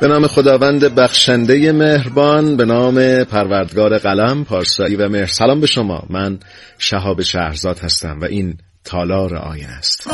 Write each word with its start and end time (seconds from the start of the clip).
به 0.00 0.08
نام 0.08 0.26
خداوند 0.26 0.94
بخشنده 0.94 1.72
مهربان 1.72 2.56
به 2.56 2.64
نام 2.64 3.24
پروردگار 3.24 3.98
قلم 3.98 4.44
پارسایی 4.44 4.96
و 4.96 5.08
مهر. 5.08 5.26
سلام 5.26 5.60
به 5.60 5.66
شما. 5.66 6.02
من 6.10 6.38
شهاب 6.78 7.22
شهرزاد 7.22 7.78
هستم 7.78 8.20
و 8.20 8.24
این 8.24 8.58
تالار 8.84 9.36
آینه 9.36 9.72
است. 9.78 10.08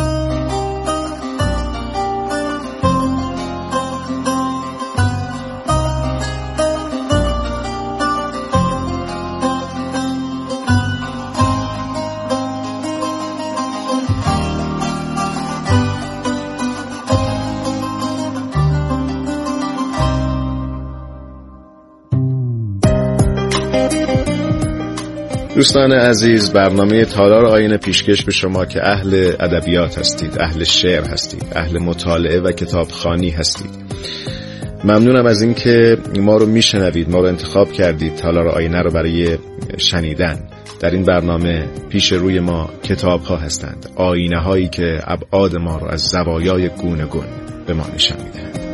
دوستان 25.57 25.93
عزیز 25.93 26.53
برنامه 26.53 27.05
تالار 27.05 27.47
آینه 27.47 27.77
پیشکش 27.77 28.25
به 28.25 28.33
شما 28.33 28.65
که 28.65 28.89
اهل 28.89 29.33
ادبیات 29.41 29.99
هستید 29.99 30.39
اهل 30.41 30.65
شعر 30.65 31.05
هستید 31.05 31.47
اهل 31.53 31.79
مطالعه 31.79 32.41
و 32.41 32.53
کتابخانی 32.53 33.31
هستید. 33.31 33.71
ممنونم 34.85 35.27
از 35.27 35.43
اینکه 35.43 35.99
ما 36.19 36.37
رو 36.37 36.47
میشنوید 36.47 37.11
ما 37.11 37.21
رو 37.21 37.27
انتخاب 37.27 37.73
کردید 37.73 38.17
تالار 38.17 38.49
آینه 38.49 38.83
رو 38.83 38.91
برای 38.91 39.39
شنیدن. 39.79 40.39
در 40.81 40.91
این 40.91 41.05
برنامه 41.05 41.69
پیش 41.89 42.13
روی 42.13 42.41
ما 42.41 42.71
کتاب 42.83 43.23
ها 43.23 43.37
هستند 43.37 43.91
آینه 43.97 44.41
هایی 44.41 44.69
که 44.69 44.99
ابعاد 45.05 45.57
ما 45.57 45.79
رو 45.79 45.87
از 45.87 46.01
زوایای 46.01 46.69
گونه 46.69 47.05
گون 47.05 47.27
به 47.67 47.75
ما 47.75 47.87
نشان 47.95 48.19
می‌دهند. 48.25 48.66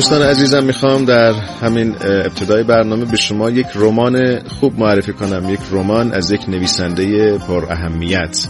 دوستان 0.00 0.22
عزیزم 0.22 0.64
می‌خوام 0.64 1.04
در 1.04 1.32
همین 1.32 1.94
ابتدای 2.00 2.62
برنامه 2.62 3.04
به 3.04 3.16
شما 3.16 3.50
یک 3.50 3.66
رمان 3.74 4.38
خوب 4.48 4.78
معرفی 4.78 5.12
کنم. 5.12 5.48
یک 5.48 5.60
رمان 5.70 6.12
از 6.12 6.30
یک 6.30 6.48
نویسنده 6.48 7.38
پر 7.38 7.64
اهمیت 7.70 8.46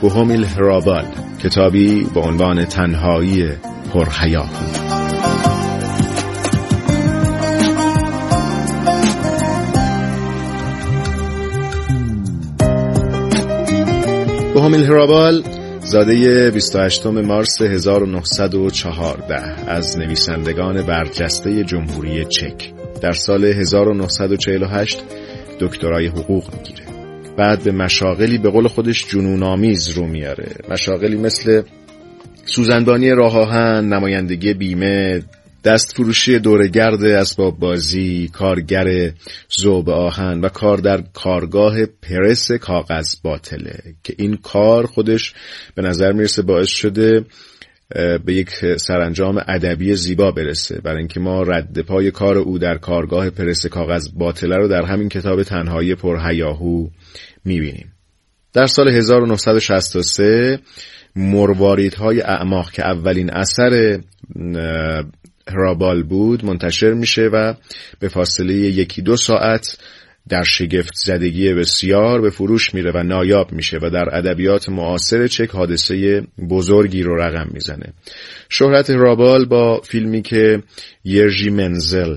بوهومیل 0.00 0.44
هرابال. 0.44 1.04
کتابی 1.44 2.06
با 2.14 2.20
عنوان 2.20 2.64
تنهایی 2.64 3.48
پر 3.92 4.08
حیاهو 4.08 4.48
بوهومیل 14.54 14.84
هرابال 14.84 15.42
زاده 15.84 16.50
28 16.50 17.06
مارس 17.06 17.62
1914 17.62 19.70
از 19.70 19.98
نویسندگان 19.98 20.82
برجسته 20.82 21.64
جمهوری 21.64 22.24
چک. 22.24 22.72
در 23.00 23.12
سال 23.12 23.44
1948 23.44 25.04
دکترای 25.60 26.06
حقوق 26.06 26.54
می‌گیره. 26.54 26.84
بعد 27.36 27.62
به 27.62 27.72
مشاغلی 27.72 28.38
به 28.38 28.50
قول 28.50 28.68
خودش 28.68 29.06
جنونآمیز 29.08 29.88
رو 29.88 30.06
میاره. 30.06 30.48
مشاغلی 30.70 31.16
مثل 31.16 31.62
سوزنبانی 32.44 33.10
راه 33.10 33.38
آهن 33.38 33.92
نمایندگی 33.92 34.54
بیمه 34.54 35.22
دست 35.64 35.96
فروشی 35.96 36.38
دورگرد 36.38 37.04
اسباب 37.04 37.58
بازی 37.58 38.28
کارگر 38.32 39.12
زوب 39.48 39.90
آهن 39.90 40.40
و 40.40 40.48
کار 40.48 40.78
در 40.78 41.02
کارگاه 41.12 41.86
پرس 41.86 42.52
کاغذ 42.52 43.14
باطله 43.22 43.78
که 44.02 44.14
این 44.18 44.36
کار 44.36 44.86
خودش 44.86 45.34
به 45.74 45.82
نظر 45.82 46.12
می‌رسه 46.12 46.42
باعث 46.42 46.68
شده 46.68 47.24
به 48.24 48.34
یک 48.34 48.50
سرانجام 48.76 49.42
ادبی 49.48 49.94
زیبا 49.94 50.30
برسه. 50.30 50.80
برای 50.80 50.98
اینکه 50.98 51.20
ما 51.20 51.42
رد 51.42 51.80
پای 51.80 52.10
کار 52.10 52.38
او 52.38 52.58
در 52.58 52.78
کارگاه 52.78 53.30
پرس 53.30 53.66
کاغذ 53.66 54.08
باطله 54.14 54.56
رو 54.56 54.68
در 54.68 54.82
همین 54.82 55.08
کتاب 55.08 55.42
تنهایی 55.42 55.94
پرهیاهو 55.94 56.88
می‌بینیم. 57.44 57.92
در 58.52 58.66
سال 58.66 58.88
1963 58.88 60.58
مرواریدهای 61.16 62.20
اعماق 62.20 62.70
که 62.70 62.82
اولین 62.86 63.30
اثر 63.30 64.00
هرابال 65.48 66.02
بود 66.02 66.44
منتشر 66.44 66.92
میشه 66.92 67.22
و 67.22 67.54
به 68.00 68.08
فاصله 68.08 68.54
یکی 68.54 69.02
دو 69.02 69.16
ساعت 69.16 69.78
در 70.28 70.42
شگفت 70.42 70.92
زدگی 71.04 71.54
بسیار 71.54 72.20
به 72.20 72.30
فروش 72.30 72.74
میره 72.74 72.92
و 72.94 73.02
نایاب 73.02 73.52
میشه 73.52 73.78
و 73.82 73.90
در 73.90 74.16
ادبیات 74.16 74.68
معاصر 74.68 75.26
چک 75.26 75.50
حادثه 75.50 76.22
بزرگی 76.50 77.02
رو 77.02 77.16
رقم 77.16 77.48
می‌زنه. 77.52 77.92
شهرت 78.48 78.90
هرابال 78.90 79.44
با 79.44 79.80
فیلمی 79.80 80.22
که 80.22 80.62
یرژی 81.04 81.50
منزل 81.50 82.16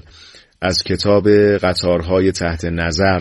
از 0.61 0.83
کتاب 0.83 1.29
قطارهای 1.57 2.31
تحت 2.31 2.65
نظر 2.65 3.19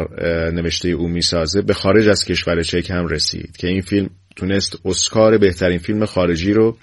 نوشته 0.51 0.89
او 0.89 1.09
می‌سازه 1.09 1.63
به 1.63 1.75
خارج 1.75 2.09
از 2.09 2.25
کشور 2.25 2.63
چک 2.63 2.91
هم 2.91 3.07
رسید 3.07 3.57
که 3.57 3.69
این 3.69 3.81
فیلم 3.81 4.11
تونست 4.37 4.77
اسکار 4.85 5.39
بهترین 5.39 5.79
فیلم 5.79 6.05
خارجی 6.05 6.53
رو 6.53 6.77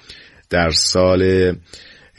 در 0.50 0.70
سال 0.70 1.54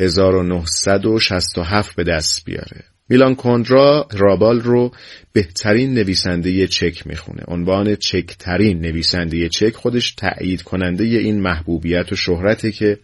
1967 0.01 1.97
به 1.97 2.05
دست 2.05 2.45
بیاره. 2.45 2.85
میلان 3.09 3.35
کندرا 3.35 4.09
رابال 4.13 4.61
رو 4.61 4.93
بهترین 5.33 5.95
نویسنده 5.95 6.67
چک 6.67 7.07
می‌خونه. 7.07 7.43
عنوان 7.49 7.97
چکترین 7.97 8.81
نویسنده 8.81 9.49
چک 9.49 9.75
خودش 9.75 10.15
تأیید 10.15 10.63
کننده 10.63 11.05
این 11.05 11.41
محبوبیت 11.41 12.13
و 12.13 12.17
شهرته 12.17 12.73
که 12.73 12.99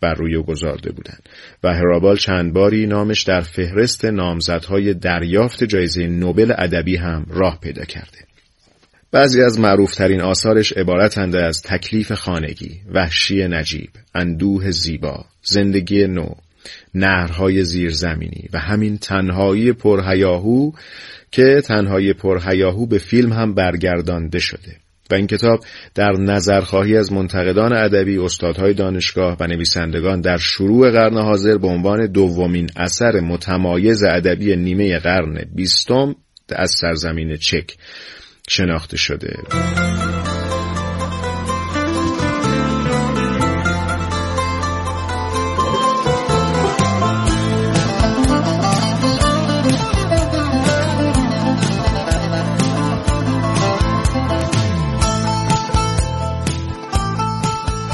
بر 0.00 0.14
روی 0.14 0.42
گذارده 0.42 0.92
بودن. 0.92 1.18
و 1.62 1.74
هرابال 1.74 2.16
چند 2.16 2.52
باری 2.52 2.86
نامش 2.86 3.22
در 3.22 3.40
فهرست 3.40 4.04
نامزدهای 4.04 4.94
دریافت 4.94 5.64
جایزه 5.64 6.06
نوبل 6.06 6.52
ادبی 6.58 6.96
هم 6.96 7.26
راه 7.28 7.60
پیدا 7.60 7.84
کرده. 7.84 8.18
بعضی 9.16 9.42
از 9.42 9.60
معروفترین 9.60 10.20
آثارش 10.20 10.72
عبارتند 10.72 11.36
از 11.36 11.62
تکلیف 11.62 12.12
خانگی، 12.12 12.80
وحشی 12.94 13.48
نجیب، 13.48 13.90
اندوه 14.14 14.70
زیبا، 14.70 15.24
زندگی 15.42 16.06
نو، 16.06 16.28
نهرهای 16.94 17.64
زیرزمینی 17.64 18.48
و 18.52 18.58
همین 18.58 18.98
تنهایی 18.98 19.72
پرهیاهو 19.72 20.72
که 21.30 21.60
تنهایی 21.64 22.12
پرهیاهو 22.12 22.86
به 22.86 22.98
فیلم 22.98 23.32
هم 23.32 23.54
برگردانده 23.54 24.38
شده. 24.38 24.76
و 25.10 25.14
این 25.14 25.26
کتاب 25.26 25.60
در 25.94 26.12
نظرخواهی 26.12 26.96
از 26.96 27.12
منتقدان 27.12 27.76
ادبی 27.76 28.18
استادهای 28.18 28.74
دانشگاه 28.74 29.36
و 29.40 29.46
نویسندگان 29.46 30.20
در 30.20 30.36
شروع 30.36 30.90
قرن 30.90 31.18
حاضر 31.18 31.58
به 31.58 31.68
عنوان 31.68 32.06
دومین 32.06 32.70
اثر 32.76 33.20
متمایز 33.20 34.02
ادبی 34.02 34.56
نیمه 34.56 34.98
قرن 34.98 35.44
بیستم 35.54 36.14
از 36.48 36.70
سرزمین 36.80 37.36
چک 37.36 37.76
شناخته 38.48 38.96
شده. 38.96 39.36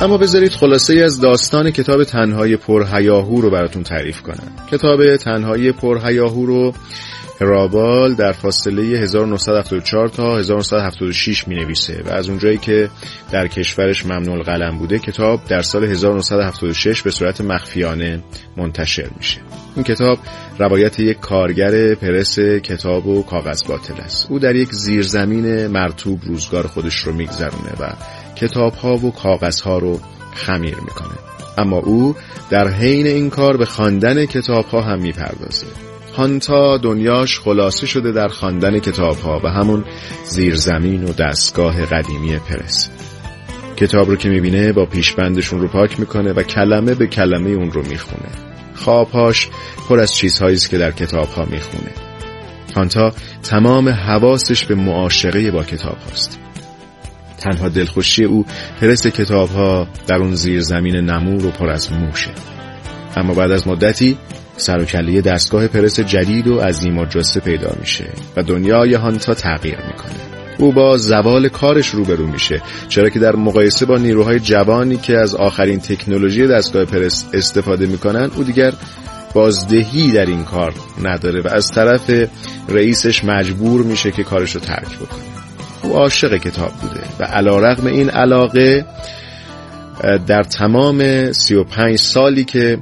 اما 0.02 0.18
بذارید 0.18 0.52
خلاصه 0.52 0.94
از 0.94 1.20
داستان 1.20 1.70
کتاب 1.70 2.04
تنهای 2.04 2.56
پرهیاهو 2.56 3.40
رو 3.40 3.50
براتون 3.50 3.82
تعریف 3.82 4.22
کنم. 4.22 4.52
کتاب 4.70 5.16
تنهای 5.16 5.72
پرهیاهو 5.72 6.46
رو 6.46 6.74
رابال 7.40 8.14
در 8.14 8.32
فاصله 8.32 8.82
1974 8.82 10.08
تا 10.08 10.38
1976 10.38 11.48
می 11.48 11.54
نویسه 11.54 12.02
و 12.06 12.10
از 12.10 12.28
اونجایی 12.28 12.58
که 12.58 12.90
در 13.32 13.46
کشورش 13.46 14.06
ممنوع 14.06 14.42
قلم 14.42 14.78
بوده 14.78 14.98
کتاب 14.98 15.40
در 15.48 15.62
سال 15.62 15.84
1976 15.84 17.02
به 17.02 17.10
صورت 17.10 17.40
مخفیانه 17.40 18.22
منتشر 18.56 19.10
میشه. 19.16 19.40
این 19.76 19.84
کتاب 19.84 20.18
روایت 20.58 21.00
یک 21.00 21.20
کارگر 21.20 21.94
پرس 21.94 22.38
کتاب 22.38 23.06
و 23.06 23.22
کاغذ 23.22 23.62
باطل 23.68 24.00
است. 24.00 24.26
او 24.30 24.38
در 24.38 24.56
یک 24.56 24.68
زیرزمین 24.72 25.66
مرتوب 25.66 26.20
روزگار 26.24 26.66
خودش 26.66 26.94
رو 26.94 27.12
میگذرونه 27.12 27.72
و 27.80 27.92
کتاب 28.36 28.74
ها 28.74 28.96
و 28.96 29.12
کاغذ 29.12 29.60
ها 29.60 29.78
رو 29.78 30.00
خمیر 30.34 30.76
می‌کنه. 30.80 31.18
اما 31.58 31.78
او 31.78 32.16
در 32.50 32.68
حین 32.68 33.06
این 33.06 33.30
کار 33.30 33.56
به 33.56 33.64
خواندن 33.64 34.26
کتاب 34.26 34.64
ها 34.64 34.80
هم 34.80 35.02
می‌پردازه. 35.02 35.91
هانتا 36.16 36.78
دنیاش 36.78 37.40
خلاصه 37.40 37.86
شده 37.86 38.12
در 38.12 38.28
خواندن 38.28 38.78
کتاب 38.78 39.18
ها 39.18 39.40
و 39.44 39.48
همون 39.48 39.84
زیرزمین 40.24 41.04
و 41.04 41.12
دستگاه 41.12 41.86
قدیمی 41.86 42.36
پرس. 42.36 42.90
کتاب 43.76 44.08
رو 44.08 44.16
که 44.16 44.28
می‌بینه 44.28 44.72
با 44.72 44.86
پیشبندشون 44.86 45.60
رو 45.60 45.68
پاک 45.68 46.00
می‌کنه 46.00 46.32
و 46.32 46.42
کلمه 46.42 46.94
به 46.94 47.06
کلمه 47.06 47.50
اون 47.50 47.70
رو 47.70 47.82
می‌خونه. 47.88 48.28
خوابهاش 48.74 49.48
پر 49.88 50.00
از 50.00 50.14
چیزهایی 50.14 50.54
است 50.54 50.70
که 50.70 50.78
در 50.78 50.90
کتاب 50.90 51.28
ها 51.28 51.44
می‌خونه 51.44 51.90
هانتا 52.76 53.12
تمام 53.42 53.88
حواسش 53.88 54.64
به 54.64 54.74
معاشقه 54.74 55.50
با 55.50 55.64
کتاب 55.64 55.96
هاست. 56.10 56.38
تنها 57.38 57.68
دلخوشی 57.68 58.24
او 58.24 58.46
پرس 58.80 59.06
کتاب 59.06 59.48
ها 59.48 59.88
در 60.06 60.16
اون 60.16 60.34
زیر 60.34 60.60
زمین 60.60 60.96
نمور 60.96 61.46
و 61.46 61.50
پر 61.50 61.70
از 61.70 61.92
موشه. 61.92 62.30
اما 63.16 63.34
بعد 63.34 63.50
از 63.50 63.68
مدتی 63.68 64.18
سر 64.56 64.78
و 64.78 65.20
دستگاه 65.20 65.66
پرس 65.66 66.00
جدید 66.00 66.46
و 66.46 66.60
عظیم 66.60 66.98
و 66.98 67.04
جسته 67.04 67.40
پیدا 67.40 67.72
میشه 67.80 68.04
و 68.36 68.42
دنیای 68.42 68.94
هانتا 68.94 69.34
تغییر 69.34 69.76
می‌کنه. 69.76 70.12
او 70.58 70.72
با 70.72 70.96
زوال 70.96 71.48
کارش 71.48 71.88
روبرو 71.88 72.26
میشه 72.26 72.62
چرا 72.88 73.08
که 73.08 73.18
در 73.18 73.36
مقایسه 73.36 73.86
با 73.86 73.98
نیروهای 73.98 74.40
جوانی 74.40 74.96
که 74.96 75.18
از 75.18 75.34
آخرین 75.34 75.80
تکنولوژی 75.80 76.46
دستگاه 76.46 76.84
پرس 76.84 77.24
استفاده 77.32 77.86
می‌کنن 77.86 78.30
او 78.36 78.44
دیگر 78.44 78.72
بازدهی 79.34 80.12
در 80.12 80.26
این 80.26 80.44
کار 80.44 80.74
نداره 81.02 81.40
و 81.40 81.48
از 81.48 81.70
طرف 81.70 82.10
رئیسش 82.68 83.24
مجبور 83.24 83.82
میشه 83.82 84.10
که 84.10 84.24
کارش 84.24 84.54
رو 84.54 84.60
ترک 84.60 84.98
بکنه. 84.98 85.22
او 85.82 85.92
عاشق 85.92 86.36
کتاب 86.36 86.72
بوده 86.72 87.00
و 87.20 87.24
علا 87.24 87.58
رقم 87.58 87.86
این 87.86 88.10
علاقه 88.10 88.84
در 90.26 90.42
تمام 90.42 91.32
35 91.32 91.98
سالی 91.98 92.44
که 92.44 92.78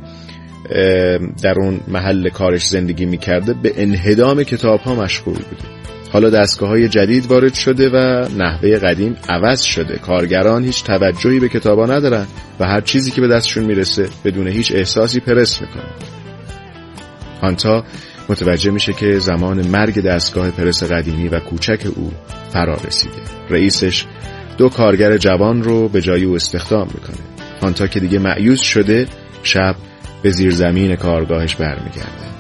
در 1.43 1.55
اون 1.61 1.81
محل 1.89 2.29
کارش 2.29 2.67
زندگی 2.67 3.07
می‌کرده 3.07 3.55
به 3.63 3.73
انهدام 3.77 4.43
کتاب 4.43 4.81
ها 4.81 4.95
مشغول 4.95 5.35
بوده. 5.35 5.81
حالا 6.13 6.31
دستگاه 6.31 6.69
های 6.69 6.89
جدید 6.89 7.27
وارد 7.27 7.55
شده 7.55 7.89
و 7.89 8.29
نحوه 8.39 8.79
قدیم 8.79 9.17
عوض 9.29 9.63
شده. 9.63 9.97
کارگران 9.97 10.65
هیچ 10.65 10.85
توجهی 10.85 11.41
به 11.41 11.49
کتابا 11.49 11.87
ندارن 11.87 12.27
و 12.61 12.65
هر 12.65 12.81
چیزی 12.81 13.11
که 13.11 13.21
به 13.21 13.29
دستشون 13.29 13.65
می‌رسه 13.65 14.09
بدون 14.25 14.49
هیچ 14.49 14.73
احساسی 14.75 15.21
پرس 15.21 15.61
می‌کنن. 15.61 15.91
هانتا 17.43 17.85
متوجه 18.29 18.71
میشه 18.71 18.93
که 18.93 19.19
زمان 19.19 19.67
مرگ 19.67 20.01
دستگاه 20.03 20.51
پرس 20.51 20.83
قدیمی 20.83 21.29
و 21.29 21.41
کوچک 21.41 21.87
او 21.97 22.13
فرا 22.53 22.77
رسیده 22.87 23.17
رئیسش 23.51 24.05
دو 24.59 24.69
کارگر 24.69 25.17
جوان 25.17 25.63
رو 25.63 25.89
به 25.89 26.01
جای 26.01 26.25
او 26.25 26.35
استخدام 26.35 26.89
می‌کنه. 26.95 27.27
هانتا 27.63 27.87
که 27.87 28.01
دیگه 28.01 28.19
معیوز 28.19 28.61
شده 28.61 29.07
شب 29.43 29.77
به 30.23 30.31
زیر 30.31 30.51
زمین 30.51 30.97
کارگاهش 30.97 31.55
برمیگرده. 31.55 32.31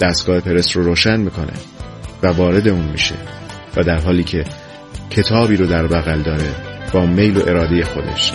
دستگاه 0.00 0.40
پرس 0.40 0.76
رو 0.76 0.84
روشن 0.84 1.20
می‌کنه 1.20 1.52
و 2.22 2.26
وارد 2.26 2.68
اون 2.68 2.88
میشه 2.88 3.14
و 3.76 3.82
در 3.82 4.00
حالی 4.00 4.24
که 4.24 4.44
کتابی 5.10 5.56
رو 5.56 5.66
در 5.66 5.86
بغل 5.86 6.22
داره 6.22 6.50
با 6.92 7.06
میل 7.06 7.36
و 7.36 7.40
اراده 7.46 7.84
خودش 7.84 8.32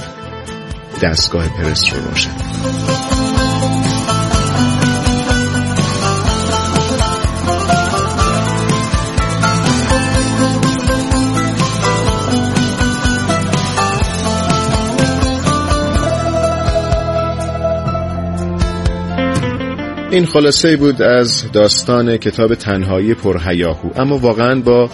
دستگاه 1.01 1.49
پرس 1.57 1.93
رو 1.93 1.99
روشن 2.09 2.31
این 20.11 20.25
خلاصه 20.25 20.77
بود 20.77 21.01
از 21.01 21.51
داستان 21.51 22.17
کتاب 22.17 22.55
تنهایی 22.55 23.13
پرهیاهو 23.13 23.89
اما 23.95 24.17
واقعا 24.17 24.61
با 24.61 24.89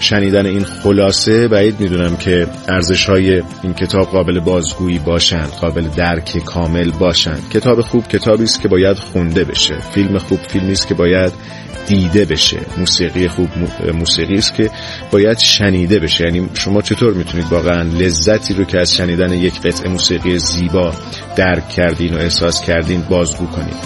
شنیدن 0.00 0.46
این 0.46 0.64
خلاصه 0.64 1.48
بعید 1.48 1.80
می‌دونم 1.80 2.16
که 2.16 2.46
ارزش 2.68 3.08
های 3.08 3.42
این 3.62 3.74
کتاب 3.74 4.06
قابل 4.06 4.40
بازگویی 4.40 4.98
باشند 4.98 5.48
قابل 5.48 5.88
درک 5.96 6.38
کامل 6.44 6.90
باشند. 6.90 7.42
کتاب 7.52 7.80
خوب 7.80 8.08
کتابی 8.08 8.44
است 8.44 8.62
که 8.62 8.68
باید 8.68 8.96
خونده 8.96 9.44
بشه. 9.44 9.78
فیلم 9.78 10.18
خوب 10.18 10.38
فیلمی 10.38 10.72
است 10.72 10.88
که 10.88 10.94
باید 10.94 11.32
دیده 11.86 12.24
بشه. 12.24 12.58
موسیقی 12.78 13.28
خوب 13.28 13.48
موسیقی 13.94 14.34
است 14.34 14.54
که 14.54 14.70
باید 15.10 15.38
شنیده 15.38 15.98
بشه. 15.98 16.24
یعنی 16.24 16.48
شما 16.54 16.82
چطور 16.82 17.12
می‌تونید 17.12 17.46
واقعا 17.50 17.82
لذتی 17.82 18.54
رو 18.54 18.64
که 18.64 18.78
از 18.80 18.96
شنیدن 18.96 19.32
یک 19.32 19.60
قطعه 19.60 19.88
موسیقی 19.88 20.38
زیبا 20.38 20.92
درک 21.36 21.68
کردین 21.68 22.14
و 22.14 22.18
احساس 22.18 22.62
کردین 22.62 23.00
بازگو 23.00 23.46
کنید؟ 23.46 23.76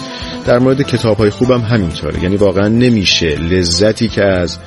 در 0.47 0.59
مورد 0.59 0.83
کتاب 0.83 1.17
های 1.17 1.31
خوبم 1.31 1.61
همینطوره. 1.61 2.23
یعنی 2.23 2.37
واقعا 2.37 2.69
نمیشه 2.69 3.27
لذتی 3.27 4.09
که 4.09 4.25
از 4.25 4.59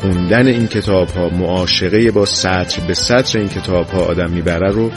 خوندن 0.00 0.46
این 0.46 0.66
کتاب 0.66 1.08
ها 1.08 1.28
معاشقه 1.28 2.10
با 2.10 2.24
سطر 2.24 2.80
به 2.86 2.94
سطر 2.94 3.38
این 3.38 3.48
کتاب 3.48 3.86
ها 3.86 4.00
آدم 4.00 4.30
می‌بره 4.30 4.70
رو 4.70 4.90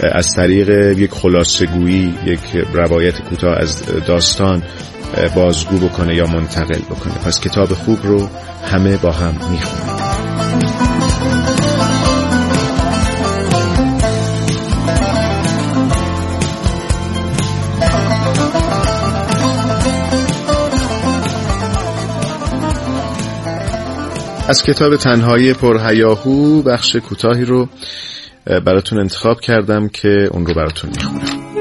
از 0.00 0.34
طریق 0.36 0.98
یک 0.98 1.10
خلاصگویی 1.10 2.14
یک 2.26 2.40
روایت 2.72 3.20
کوتاه 3.20 3.56
از 3.58 3.82
داستان 4.06 4.62
بازگو 5.34 5.88
بکنه 5.88 6.14
یا 6.14 6.26
منتقل 6.26 6.80
بکنه. 6.80 7.14
پس 7.14 7.40
کتاب 7.40 7.72
خوب 7.72 7.98
رو 8.02 8.28
همه 8.64 8.96
با 8.96 9.12
هم 9.12 9.34
می‌خونیم. 9.50 9.88
از 24.48 24.62
کتاب 24.62 24.96
تنهایی 24.96 25.52
پرهیاهو 25.52 26.62
بخش 26.62 26.96
کوتاهی 26.96 27.44
رو 27.44 27.68
براتون 28.64 28.98
انتخاب 28.98 29.40
کردم 29.40 29.88
که 29.88 30.28
اون 30.32 30.46
رو 30.46 30.54
براتون 30.54 30.90
می‌خونم. 30.90 31.57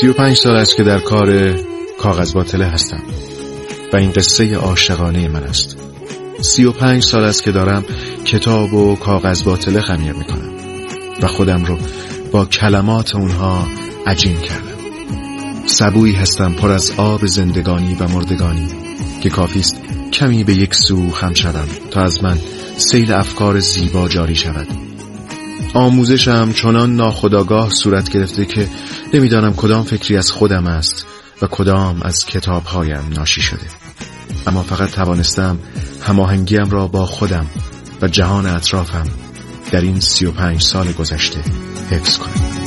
سی 0.00 0.08
و 0.08 0.12
پنج 0.12 0.36
سال 0.36 0.56
است 0.56 0.76
که 0.76 0.82
در 0.82 0.98
کار 0.98 1.56
کاغذ 1.98 2.32
باطله 2.32 2.66
هستم. 2.66 3.02
و 3.92 3.96
این 3.96 4.12
قصه 4.12 4.54
عاشقانه 4.54 5.28
من 5.28 5.42
است. 5.42 5.76
سی 6.40 6.64
و 6.64 6.72
پنج 6.72 7.02
سال 7.02 7.24
است 7.24 7.42
که 7.42 7.52
دارم 7.52 7.84
کتاب 8.24 8.74
و 8.74 8.96
کاغذ 8.96 9.42
باطله 9.42 9.80
خمیر 9.80 10.12
می‌کنم. 10.12 10.52
و 11.22 11.26
خودم 11.26 11.64
رو 11.64 11.78
با 12.32 12.44
کلمات 12.44 13.14
اونها 13.14 13.66
عجین 14.06 14.40
کردم. 14.40 14.78
سبویی 15.66 16.14
هستم 16.14 16.52
پر 16.52 16.70
از 16.70 16.92
آب 16.96 17.26
زندگانی 17.26 17.94
و 17.94 18.08
مردگانی 18.08 18.68
که 19.22 19.30
کافیست 19.30 19.76
کمی 20.12 20.44
به 20.44 20.54
یک 20.54 20.74
سو 20.74 21.10
خم 21.10 21.32
شدم 21.34 21.68
تا 21.90 22.00
از 22.02 22.24
من 22.24 22.38
سیل 22.76 23.12
افکار 23.12 23.58
زیبا 23.58 24.08
جاری 24.08 24.34
شود. 24.34 24.93
آموزشم 25.74 26.52
چنان 26.52 26.96
ناخداگاه 26.96 27.70
صورت 27.70 28.10
گرفته 28.10 28.44
که 28.44 28.68
نمی‌دانم 29.14 29.54
کدام 29.54 29.82
فکری 29.82 30.16
از 30.16 30.30
خودم 30.30 30.66
است 30.66 31.06
و 31.42 31.46
کدام 31.46 32.02
از 32.02 32.26
کتابهایم 32.26 33.08
ناشی 33.16 33.40
شده. 33.40 33.66
اما 34.46 34.62
فقط 34.62 34.90
توانستم 34.90 35.58
هماهنگیم 36.02 36.70
را 36.70 36.86
با 36.86 37.06
خودم 37.06 37.46
و 38.02 38.08
جهان 38.08 38.46
اطرافم 38.46 39.06
در 39.72 39.80
این 39.80 40.00
سی 40.00 40.26
و 40.26 40.30
پنج 40.30 40.62
سال 40.62 40.92
گذشته 40.92 41.40
حفظ 41.90 42.18
کنم. 42.18 42.63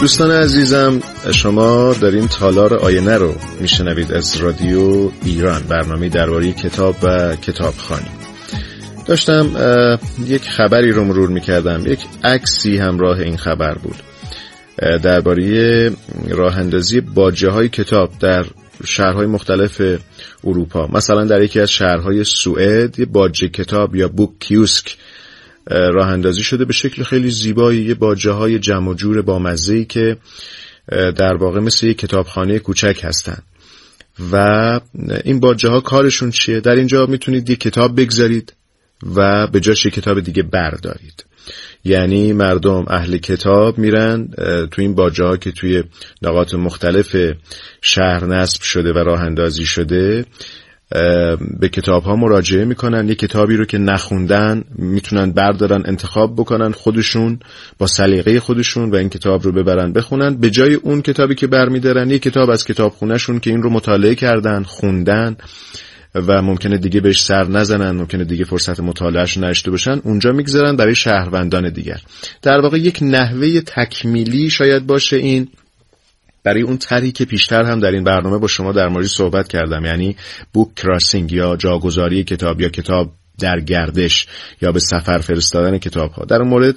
دوستان 0.00 0.30
عزیزم 0.30 1.00
شما 1.34 1.94
دارین 2.00 2.28
تالار 2.28 2.74
آینه 2.74 3.16
رو 3.16 3.34
میشنوید 3.60 4.12
از 4.12 4.36
رادیو 4.36 5.10
ایران 5.24 5.62
برنامه 5.62 6.08
درباره 6.08 6.52
کتاب 6.52 6.96
و 7.02 7.36
کتابخانی 7.36 8.10
داشتم 9.06 9.50
یک 10.26 10.42
خبری 10.42 10.92
رو 10.92 11.04
مرور 11.04 11.28
می‌کردم 11.28 11.82
یک 11.86 11.98
عکسی 12.24 12.76
همراه 12.76 13.18
این 13.18 13.36
خبر 13.36 13.74
بود. 13.74 13.96
درباره 15.02 15.90
راه 16.28 16.58
اندازی 16.58 17.00
باجه 17.00 17.50
های 17.50 17.68
کتاب 17.68 18.10
در 18.20 18.44
شهرهای 18.84 19.26
مختلف 19.26 19.82
اروپا. 20.44 20.86
مثلا 20.92 21.24
در 21.24 21.42
یکی 21.42 21.60
از 21.60 21.70
شهرهای 21.70 22.24
سوئد 22.24 22.98
یه 22.98 23.06
باجه 23.06 23.48
کتاب 23.48 23.96
یا 23.96 24.08
بوک 24.08 24.30
کیوسک 24.40 24.96
راه 25.66 26.08
اندازی 26.08 26.42
شده 26.42 26.64
به 26.64 26.72
شکل 26.72 27.02
خیلی 27.02 27.30
زیبایی 27.30 27.82
یه 27.82 27.94
باجه 27.94 28.30
های 28.30 28.58
جمع 28.58 28.88
و 28.88 28.94
جور 28.94 29.22
با 29.22 29.54
ای 29.68 29.84
که 29.84 30.16
در 30.90 31.34
واقع 31.34 31.60
مثل 31.60 31.86
یک 31.86 31.98
کتابخانه 31.98 32.58
کوچک 32.58 33.00
هستند 33.04 33.42
و 34.32 34.80
این 35.24 35.40
باجه 35.40 35.68
ها 35.68 35.80
کارشون 35.80 36.30
چیه؟ 36.30 36.60
در 36.60 36.74
اینجا 36.74 37.06
می‌تونید 37.06 37.50
یک 37.50 37.60
کتاب 37.60 38.00
بگذارید 38.00 38.52
و 39.16 39.46
به 39.46 39.60
جاش 39.60 39.86
کتاب 39.86 40.20
دیگه 40.20 40.42
بردارید. 40.42 41.24
یعنی 41.84 42.32
مردم 42.32 42.84
اهل 42.88 43.16
کتاب 43.16 43.78
میرن 43.78 44.28
تو 44.70 44.82
این 44.82 44.94
باجه 44.94 45.24
ها 45.24 45.36
که 45.36 45.52
توی 45.52 45.82
نقاط 46.22 46.54
مختلف 46.54 47.16
شهر 47.82 48.26
نصب 48.26 48.62
شده 48.62 48.92
و 48.92 48.98
راه 48.98 49.20
اندازی 49.20 49.66
شده 49.66 50.24
به 51.60 51.68
کتاب 51.68 52.02
ها 52.02 52.16
مراجعه 52.16 52.64
می‌کنن. 52.64 53.08
یه 53.08 53.14
کتابی 53.14 53.56
رو 53.56 53.64
که 53.64 53.78
نخوندن 53.78 54.64
می‌تونن 54.78 55.32
بردارن 55.32 55.82
انتخاب 55.86 56.34
بکنن 56.34 56.72
خودشون 56.72 57.38
با 57.78 57.86
سلیقه 57.86 58.40
خودشون 58.40 58.90
و 58.90 58.96
این 58.96 59.08
کتاب 59.08 59.44
رو 59.44 59.52
ببرن 59.52 59.92
بخونن. 59.92 60.36
به 60.36 60.50
جای 60.50 60.74
اون 60.74 61.02
کتابی 61.02 61.34
که 61.34 61.46
برمیدارن 61.46 62.10
یه 62.10 62.18
کتاب 62.18 62.50
از 62.50 62.64
کتاب 62.64 62.92
خونهشون 62.92 63.40
که 63.40 63.50
این 63.50 63.62
رو 63.62 63.70
مطالعه 63.70 64.14
کردن 64.14 64.62
خوندن 64.62 65.36
و 66.14 66.42
ممکنه 66.42 66.78
دیگه 66.78 67.00
بهش 67.00 67.22
سر 67.22 67.48
نزنن 67.48 67.90
ممکنه 67.90 68.24
دیگه 68.24 68.44
فرصت 68.44 68.80
مطالعهش 68.80 69.38
نشته 69.38 69.70
باشن 69.70 70.00
اونجا 70.04 70.32
می‌گذارن 70.32 70.76
برای 70.76 70.94
شهروندان 70.94 71.70
دیگر. 71.70 72.00
در 72.42 72.60
واقع 72.60 72.78
یک 72.78 72.98
نحوه 73.02 73.60
تکمیلی 73.60 74.50
شاید 74.50 74.86
باشه 74.86 75.16
این. 75.16 75.48
برای 76.44 76.62
اون 76.62 76.76
طرحی 76.76 77.12
که 77.12 77.24
پیشتر 77.24 77.62
هم 77.62 77.80
در 77.80 77.90
این 77.90 78.04
برنامه 78.04 78.38
با 78.38 78.46
شما 78.46 78.72
در 78.72 78.88
مورد 78.88 79.06
صحبت 79.06 79.48
کردم 79.48 79.84
یعنی 79.84 80.16
بوک 80.52 80.74
کراسینگ 80.74 81.32
یا 81.32 81.56
جاگذاری 81.56 82.24
کتاب 82.24 82.60
یا 82.60 82.68
کتاب 82.68 83.12
در 83.40 83.60
گردش 83.60 84.26
یا 84.62 84.72
به 84.72 84.80
سفر 84.80 85.18
فرستادن 85.18 85.78
کتاب 85.78 86.10
ها 86.10 86.24
در 86.24 86.36
اون 86.36 86.48
مورد 86.48 86.74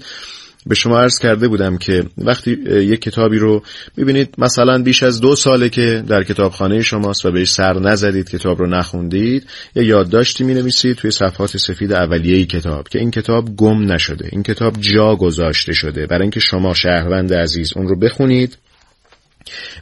به 0.66 0.76
شما 0.76 1.00
عرض 1.00 1.20
کرده 1.20 1.48
بودم 1.48 1.78
که 1.78 2.04
وقتی 2.18 2.52
یک 2.68 3.02
کتابی 3.02 3.38
رو 3.38 3.64
می‌بینید 3.98 4.36
مثلا 4.38 4.84
بیش 4.84 5.04
از 5.04 5.22
دو 5.22 5.36
ساله 5.36 5.70
که 5.70 6.04
در 6.08 6.24
کتابخانه 6.24 6.82
شماست 6.82 7.26
و 7.26 7.32
بهش 7.32 7.52
سر 7.52 7.80
نزدید 7.80 8.30
کتاب 8.30 8.60
رو 8.60 8.68
نخوندید 8.68 9.48
یا 9.76 9.84
یادداشتی 9.84 10.44
می 10.44 10.54
نویسید 10.54 10.96
توی 10.96 11.12
صفحات 11.12 11.58
سفید 11.58 11.94
اولیه 11.94 12.46
کتاب 12.46 12.88
که 12.88 13.00
این 13.00 13.12
کتاب 13.12 13.56
گم 13.56 13.92
نشده 13.92 14.30
این 14.32 14.44
کتاب 14.44 14.74
جا 14.80 15.16
گذاشته 15.16 15.74
شده. 15.74 16.08
برای 16.08 16.22
اینکه 16.22 16.40
شما 16.40 16.74
شهروند 16.74 17.34
عزیز 17.34 17.74
اون 17.76 17.88
رو 17.88 18.00
بخونید 18.00 18.58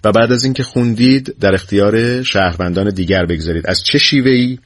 و 0.04 0.12
بعد 0.12 0.32
از 0.32 0.44
اینکه 0.44 0.64
خوندید 0.64 1.36
در 1.40 1.54
اختیار 1.54 2.24
شهروندان 2.24 2.90
دیگر 2.90 3.26
بگذارید. 3.26 3.68
از 3.68 3.84
چه 3.84 3.98
شیوهی 3.98 4.60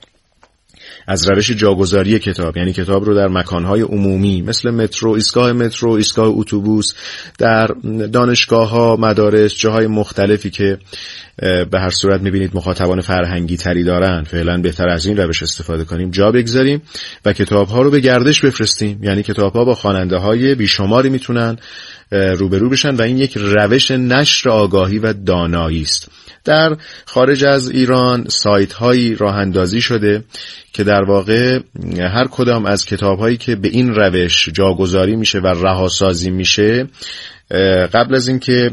از 1.08 1.30
روش 1.30 1.52
جاگذاری 1.52 2.20
کتاب 2.20 2.58
یعنی 2.58 2.74
کتاب 2.74 3.06
رو 3.06 3.16
در 3.16 3.28
مکانهای 3.28 3.82
عمومی 3.82 4.42
مثل 4.42 4.72
مترو 4.72 5.12
ایستگاه 5.12 5.54
مترو 5.54 5.92
ایستگاه 5.92 6.28
اتوبوس 6.28 6.94
در 7.38 7.68
دانشگاه 8.12 8.70
ها 8.70 8.96
مدارس 8.96 9.56
جاهای 9.56 9.88
مختلفی 9.88 10.50
که 10.50 10.78
به 11.72 11.80
هر 11.80 11.90
صورت 11.90 12.22
می‌بینید 12.22 12.52
مخاطبان 12.54 13.02
فرهنگی 13.02 13.58
تری 13.58 13.84
دارن. 13.84 14.24
فعلا 14.24 14.58
بهتر 14.58 14.90
از 14.90 15.06
این 15.06 15.18
روش 15.18 15.44
استفاده 15.44 15.84
کنیم. 15.84 16.12
جا 16.12 16.32
بگذاریم 16.32 16.82
و 17.26 17.34
کتاب 17.34 17.68
ها 17.68 17.82
رو 17.82 17.92
به 17.92 18.00
گردش 18.00 18.46
بفرستیم. 18.46 19.04
یعنی 19.04 19.24
کتاب 19.24 19.54
ها 19.54 19.66
با 19.66 19.76
خواننده 19.76 20.18
های 20.18 20.56
بیشماری 20.56 21.10
می‌تونن 21.10 21.58
روبرو 22.12 22.70
بشن 22.70 22.96
و 22.96 23.02
این 23.02 23.18
یک 23.18 23.38
روش 23.38 23.92
نشر 23.92 24.50
آگاهی 24.50 25.00
و 25.00 25.14
دانایی 25.14 25.82
است. 25.82 26.10
در 26.46 26.78
خارج 27.06 27.46
از 27.46 27.70
ایران 27.70 28.26
سایت 28.28 28.74
هایی 28.74 29.16
راه 29.16 29.36
اندازی 29.36 29.82
شده 29.82 30.24
که 30.74 30.84
در 30.84 31.04
واقع 31.04 31.60
هر 32.00 32.28
کدام 32.32 32.66
از 32.66 32.86
کتاب 32.86 33.20
هایی 33.20 33.38
که 33.38 33.56
به 33.56 33.68
این 33.68 33.96
روش 33.96 34.50
جاگذاری 34.50 35.16
میشه 35.16 35.40
و 35.40 35.48
رهاسازی 35.48 36.32
میشه 36.32 36.88
قبل 37.94 38.16
از 38.16 38.28
اینکه 38.28 38.72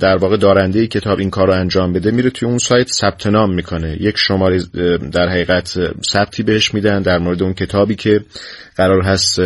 در 0.00 0.16
واقع 0.16 0.36
دارنده 0.36 0.86
کتاب 0.86 1.18
این 1.18 1.30
کار 1.30 1.46
رو 1.46 1.52
انجام 1.52 1.92
بده 1.92 2.10
میره 2.10 2.30
توی 2.30 2.48
اون 2.48 2.58
سایت 2.58 2.88
ثبت 2.88 3.26
نام 3.26 3.54
می‌کنه. 3.54 3.96
یک 4.00 4.18
شماره 4.18 4.60
در 5.12 5.28
حقیقت 5.28 5.78
ثبتی 6.12 6.42
بهش 6.42 6.74
میدن 6.74 7.02
در 7.02 7.18
مورد 7.18 7.42
اون 7.42 7.54
کتابی 7.54 7.94
که 7.94 8.20
قرار 8.76 9.02
هست 9.02 9.40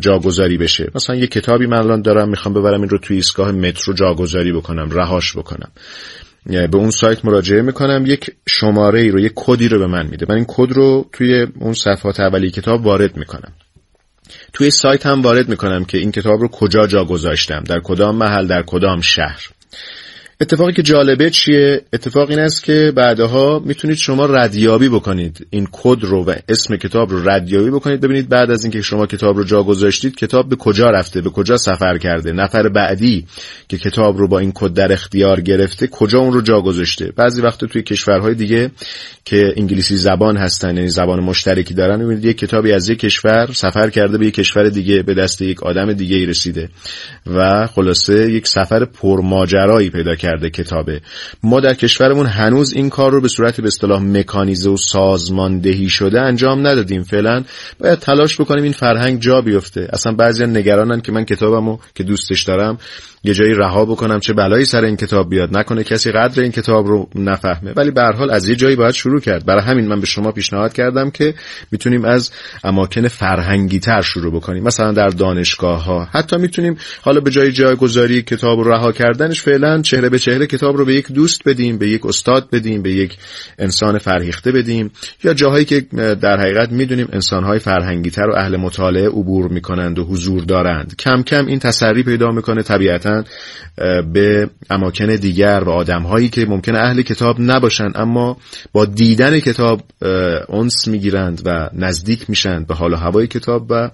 جاگذاری 0.00 0.56
بشه. 0.58 0.90
مثلا 0.94 1.16
یک 1.16 1.30
کتابی 1.30 1.66
من 1.66 1.78
الان 1.78 2.02
دارم 2.02 2.28
می‌خوام 2.28 2.54
ببرم 2.54 2.80
این 2.80 2.88
رو 2.88 2.98
توی 2.98 3.16
ایستگاه 3.16 3.52
مترو 3.52 3.94
جاگذاری 3.94 4.52
بکنم 4.52 4.90
رهاش 4.90 5.36
بکنم. 5.36 5.70
به 6.46 6.76
اون 6.76 6.90
سایت 6.90 7.24
مراجعه 7.24 7.62
می‌کنم. 7.62 8.04
یک 8.06 8.30
شماره 8.48 9.00
ای 9.00 9.10
رو 9.10 9.20
یک 9.20 9.32
کدی 9.34 9.68
رو 9.68 9.78
به 9.78 9.86
من 9.86 10.06
میده. 10.06 10.26
من 10.28 10.34
این 10.34 10.44
کد 10.48 10.72
رو 10.72 11.08
توی 11.12 11.46
اون 11.60 11.72
صفحات 11.72 12.20
اولی 12.20 12.50
کتاب 12.50 12.86
وارد 12.86 13.16
می‌کنم. 13.16 13.52
توی 14.52 14.70
سایت 14.70 15.06
هم 15.06 15.22
وارد 15.22 15.48
می‌کنم 15.48 15.84
که 15.84 15.98
این 15.98 16.12
کتاب 16.12 16.40
رو 16.40 16.48
کجا 16.48 16.86
جا 16.86 17.04
گذاشتم. 17.04 17.64
در 17.64 17.80
کدام 17.80 18.16
محل 18.16 18.46
در 18.46 18.62
کدام 18.62 19.00
شهر. 19.00 19.48
اتفاقی 20.40 20.72
که 20.72 20.82
جالبه 20.82 21.30
چیه؟ 21.30 21.82
اتفاق 21.92 22.30
این 22.30 22.38
است 22.38 22.64
که 22.64 22.92
بعدها 22.96 23.62
می‌تونید 23.64 23.96
شما 23.96 24.26
ردیابی 24.26 24.88
بکنید. 24.88 25.46
این 25.50 25.68
کد 25.72 26.04
رو 26.04 26.24
و 26.24 26.34
اسم 26.48 26.76
کتاب 26.76 27.10
رو 27.10 27.28
ردیابی 27.28 27.70
بکنید. 27.70 28.00
ببینید 28.00 28.28
بعد 28.28 28.50
از 28.50 28.64
اینکه 28.64 28.82
شما 28.82 29.06
کتاب 29.06 29.36
رو 29.36 29.44
جا 29.44 29.62
گذاشتید 29.62 30.16
کتاب 30.16 30.48
به 30.48 30.56
کجا 30.56 30.90
رفته؟ 30.90 31.20
به 31.20 31.30
کجا 31.30 31.56
سفر 31.56 31.98
کرده؟ 31.98 32.32
نفر 32.32 32.68
بعدی 32.68 33.26
که 33.68 33.78
کتاب 33.78 34.18
رو 34.18 34.28
با 34.28 34.38
این 34.38 34.52
کد 34.54 34.72
در 34.72 34.92
اختیار 34.92 35.40
گرفته 35.40 35.86
کجا 35.86 36.18
اون 36.18 36.32
رو 36.32 36.40
جا 36.40 36.60
گذاشته؟ 36.60 37.12
بعضی 37.16 37.42
وقت 37.42 37.64
توی 37.64 37.82
کشورهای 37.82 38.34
دیگه 38.34 38.70
که 39.24 39.54
انگلیسی 39.56 39.96
زبان 39.96 40.36
هستن 40.36 40.76
یعنی 40.76 40.88
زبان 40.88 41.20
مشترکی 41.20 41.74
دارن 41.74 42.04
ببینید 42.04 42.24
یک 42.24 42.38
کتابی 42.38 42.72
از 42.72 42.88
یک 42.88 42.98
کشور 42.98 43.48
سفر 43.52 43.90
کرده 43.90 44.18
به 44.18 44.26
یک 44.26 44.34
کشور 44.34 44.68
دیگه 44.68 45.02
به 45.02 45.14
دست 45.14 45.42
یک 45.42 45.62
آدم 45.62 45.92
دیگه 45.92 46.26
رسیده 46.26 46.68
و 47.26 47.66
خلاصه 47.66 48.32
یک 48.32 48.46
سفر 48.46 48.84
پرماجرایی 48.84 49.90
پیدا 49.90 50.14
کرده 50.14 50.25
کتابه. 50.34 51.00
ما 51.42 51.60
در 51.60 51.74
کشورمون 51.74 52.26
هنوز 52.26 52.72
این 52.72 52.90
کار 52.90 53.12
رو 53.12 53.20
به 53.20 53.28
صورت 53.28 53.60
به 53.60 53.66
اصطلاح 53.66 54.02
مکانیزه 54.02 54.70
و 54.70 54.76
سازماندهی 54.76 55.88
شده 55.88 56.20
انجام 56.20 56.66
ندادیم. 56.66 57.02
فعلا 57.02 57.44
باید 57.78 57.98
تلاش 57.98 58.40
بکنیم 58.40 58.64
این 58.64 58.72
فرهنگ 58.72 59.20
جا 59.20 59.40
بیفته. 59.40 59.88
اصلا 59.92 60.12
بعضی 60.12 60.46
نگرانن 60.46 61.00
که 61.00 61.12
من 61.12 61.24
کتابمو 61.24 61.78
که 61.94 62.04
دوستش 62.04 62.42
دارم 62.42 62.78
یه 63.26 63.34
جایی 63.34 63.54
رها 63.54 63.84
بکنم 63.84 64.20
چه 64.20 64.32
بلایی 64.32 64.64
سر 64.64 64.84
این 64.84 64.96
کتاب 64.96 65.30
بیاد. 65.30 65.56
نکنه 65.56 65.84
کسی 65.84 66.12
قدر 66.12 66.42
این 66.42 66.52
کتاب 66.52 66.86
رو 66.86 67.08
نفهمه. 67.14 67.72
ولی 67.76 67.90
به 67.90 68.00
هر 68.00 68.12
حال 68.12 68.30
از 68.30 68.48
یه 68.48 68.56
جایی 68.56 68.76
باید 68.76 68.94
شروع 68.94 69.20
کرد. 69.20 69.46
برای 69.46 69.62
همین 69.62 69.88
من 69.88 70.00
به 70.00 70.06
شما 70.06 70.32
پیشنهاد 70.32 70.72
کردم 70.72 71.10
که 71.10 71.34
می‌تونیم 71.70 72.04
از 72.04 72.30
اماکن 72.64 73.08
فرهنگی 73.08 73.78
تر 73.78 74.02
شروع 74.02 74.32
بکنیم. 74.32 74.62
مثلا 74.62 74.92
در 74.92 75.08
دانشگاه 75.08 75.84
ها 75.84 76.08
حتی 76.12 76.36
می‌تونیم 76.36 76.76
حالا 77.02 77.20
به 77.20 77.30
جای 77.30 77.52
جایگذاری 77.52 78.22
کتاب 78.22 78.58
رو 78.58 78.72
رها 78.72 78.92
کردنش 78.92 79.42
فعلا 79.42 79.82
چهره 79.82 80.08
به 80.08 80.18
چهره 80.18 80.46
کتاب 80.46 80.76
رو 80.76 80.84
به 80.84 80.94
یک 80.94 81.12
دوست 81.12 81.48
بدیم 81.48 81.78
به 81.78 81.88
یک 81.88 82.06
استاد 82.06 82.48
بدیم 82.52 82.82
به 82.82 82.90
یک 82.90 83.16
انسان 83.58 83.98
فرهیخته 83.98 84.52
بدیم. 84.52 84.90
یا 85.24 85.34
جاهایی 85.34 85.64
که 85.64 85.80
در 86.20 86.40
حقیقت 86.40 86.72
می‌دونیم 86.72 87.08
انسانهای 87.12 87.58
فرهنگی 87.58 88.10
تر 88.10 88.30
و 88.30 88.34
اهل 88.36 88.56
مطالعه 88.56 89.08
عبور 89.08 89.48
می‌کنند 89.48 89.98
و 89.98 90.04
حضور 90.04 90.42
دارند. 90.44 90.94
کم 90.98 91.22
کم 91.22 91.46
این 91.46 91.58
تسری 91.58 92.02
پیدا 92.02 92.30
می‌کنه 92.30 92.62
طبیعتا 92.62 93.15
به 94.12 94.50
اماکن 94.70 95.06
دیگر 95.06 95.62
و 95.66 95.70
آدمهایی 95.70 96.28
که 96.28 96.46
ممکنه 96.46 96.78
اهل 96.78 97.02
کتاب 97.02 97.36
نباشند 97.40 97.92
اما 97.94 98.36
با 98.72 98.84
دیدن 98.84 99.40
کتاب 99.40 99.82
انس 100.48 100.88
می‌گیرند 100.88 101.42
و 101.44 101.70
نزدیک 101.72 102.30
میشند 102.30 102.66
به 102.66 102.74
حال 102.74 102.92
و 102.92 102.96
هوای 102.96 103.26
کتاب 103.26 103.66
و 103.70 103.90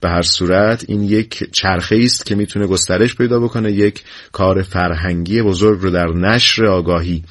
به 0.00 0.08
هر 0.08 0.22
صورت 0.22 0.84
این 0.88 1.02
یک 1.02 1.50
چرخه 1.52 1.96
است 2.02 2.26
که 2.26 2.34
می‌تونه 2.34 2.66
گسترش 2.66 3.16
پیدا 3.16 3.40
بکنه 3.40 3.72
یک 3.72 4.02
کار 4.32 4.62
فرهنگی 4.62 5.42
بزرگ 5.42 5.80
رو 5.80 5.90
در 5.90 6.06
نشر 6.06 6.66
آگاهی. 6.66 7.24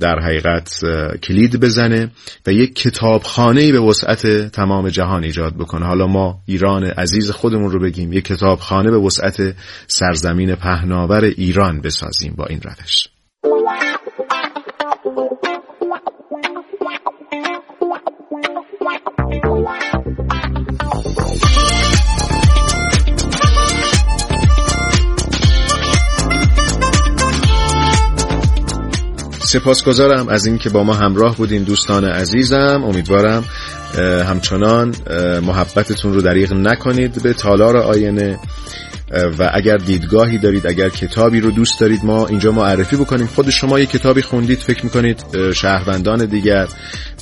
در 0.00 0.18
حقیقت 0.20 0.80
کلید 1.22 1.60
بزنه 1.60 2.10
و 2.46 2.52
یک 2.52 2.74
کتابخانه 2.74 3.72
به 3.72 3.80
وسعت 3.80 4.26
تمام 4.26 4.88
جهان 4.88 5.24
ایجاد 5.24 5.54
بکنه. 5.54 5.86
حالا 5.86 6.06
ما 6.06 6.38
ایران 6.46 6.84
عزیز 6.84 7.30
خودمون 7.30 7.70
رو 7.70 7.80
بگیم 7.80 8.12
یک 8.12 8.24
کتابخانه 8.24 8.90
به 8.90 8.98
وسعت 8.98 9.54
سرزمین 9.86 10.54
پهناور 10.54 11.24
ایران 11.24 11.80
بسازیم 11.80 12.34
با 12.36 12.46
این 12.46 12.60
روش. 12.60 13.08
سپاسگزارم 29.46 30.28
از 30.28 30.46
اینکه 30.46 30.70
با 30.70 30.84
ما 30.84 30.94
همراه 30.94 31.36
بودین 31.36 31.62
دوستان 31.62 32.04
عزیزم. 32.04 32.82
امیدوارم 32.84 33.44
همچنان 34.28 34.94
محبتتون 35.46 36.12
رو 36.14 36.20
دریغ 36.20 36.52
نکنید. 36.52 37.22
به 37.22 37.32
تالار 37.32 37.76
آینه 37.76 38.38
و 39.10 39.50
اگر 39.54 39.76
دیدگاهی 39.76 40.38
دارید 40.38 40.66
اگر 40.66 40.88
کتابی 40.88 41.40
رو 41.40 41.50
دوست 41.50 41.80
دارید 41.80 42.04
ما 42.04 42.26
اینجا 42.26 42.52
معرفی 42.52 42.96
بکنیم. 42.96 43.26
خود 43.26 43.50
شما 43.50 43.78
یه 43.78 43.86
کتابی 43.86 44.22
خوندید 44.22 44.58
فکر 44.58 44.84
می‌کنید 44.84 45.24
شهروندان 45.52 46.26
دیگر 46.26 46.68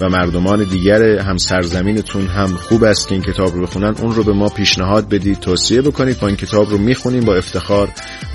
و 0.00 0.08
مردمان 0.08 0.64
دیگر 0.64 1.02
هم 1.02 1.36
سرزمینتون 1.36 2.26
هم 2.26 2.46
خوب 2.46 2.84
است 2.84 3.08
که 3.08 3.14
این 3.14 3.24
کتاب 3.24 3.54
رو 3.54 3.62
بخونن 3.62 3.94
اون 4.02 4.14
رو 4.14 4.24
به 4.24 4.32
ما 4.32 4.48
پیشنهاد 4.48 5.08
بدید 5.08 5.40
توصیه 5.40 5.82
بکنید 5.82 6.20
با 6.20 6.26
این 6.26 6.36
کتاب 6.36 6.70
رو 6.70 6.78
می‌خونیم 6.78 7.24
با 7.24 7.36
افتخار 7.36 7.88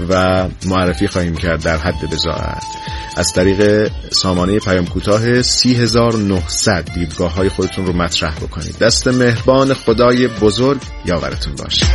و 0.09 0.45
معرفی 0.65 1.07
خواهیم 1.07 1.35
کرد 1.35 1.63
در 1.63 1.77
حد 1.77 2.09
بزاعت. 2.11 2.63
از 3.17 3.33
طریق 3.33 3.91
سامانه 4.11 4.59
پیام 4.59 4.85
کوتاه 4.85 5.41
3900 5.41 6.89
دیدگاه 6.95 7.33
های 7.33 7.49
خودتون 7.49 7.85
رو 7.85 7.93
مطرح 7.93 8.35
بکنید. 8.35 8.77
دست 8.77 9.07
مهربان 9.07 9.73
خدای 9.73 10.27
بزرگ 10.27 10.81
یاورتون 11.05 11.55
باشه. 11.55 11.85